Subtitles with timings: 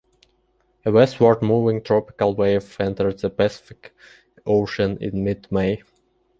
[0.83, 3.93] A westward-moving tropical wave entered the Pacific
[4.47, 5.83] Ocean in mid-May.